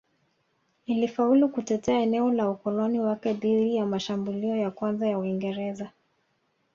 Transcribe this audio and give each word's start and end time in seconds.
Lilifaulu 0.87 1.49
kutetea 1.49 1.99
eneo 1.99 2.31
la 2.31 2.49
ukoloni 2.49 2.99
wake 2.99 3.33
dhidi 3.33 3.75
ya 3.75 3.85
mashambulio 3.85 4.55
ya 4.55 4.71
kwanza 4.71 5.07
ya 5.07 5.17
Waingereza 5.17 5.91